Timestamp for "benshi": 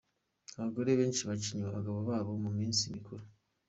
0.99-1.21